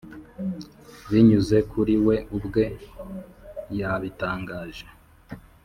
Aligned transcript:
binyuze 1.09 1.57
kuri 1.71 1.95
we 2.05 2.15
ubwe 2.37 2.65
yabitangaje 3.79 4.85